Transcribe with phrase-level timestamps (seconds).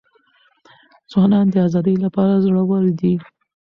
[1.11, 3.13] ځوانان د آزادۍ لپاره زړه ور دي.